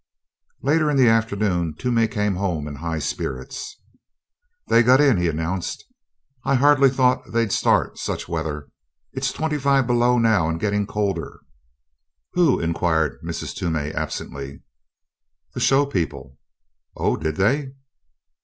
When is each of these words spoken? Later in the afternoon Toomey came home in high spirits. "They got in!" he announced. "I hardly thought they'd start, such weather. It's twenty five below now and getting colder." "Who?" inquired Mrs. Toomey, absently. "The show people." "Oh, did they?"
Later 0.63 0.89
in 0.89 0.97
the 0.97 1.07
afternoon 1.07 1.75
Toomey 1.75 2.07
came 2.07 2.37
home 2.37 2.67
in 2.67 2.77
high 2.77 2.97
spirits. 2.97 3.79
"They 4.67 4.81
got 4.81 4.99
in!" 4.99 5.17
he 5.17 5.27
announced. 5.27 5.85
"I 6.43 6.55
hardly 6.55 6.89
thought 6.89 7.31
they'd 7.31 7.51
start, 7.51 7.99
such 7.99 8.27
weather. 8.27 8.67
It's 9.13 9.31
twenty 9.31 9.59
five 9.59 9.85
below 9.85 10.17
now 10.17 10.49
and 10.49 10.59
getting 10.59 10.87
colder." 10.87 11.41
"Who?" 12.33 12.59
inquired 12.59 13.19
Mrs. 13.23 13.53
Toomey, 13.53 13.91
absently. 13.91 14.63
"The 15.53 15.59
show 15.59 15.85
people." 15.85 16.39
"Oh, 16.97 17.15
did 17.15 17.35
they?" 17.35 17.73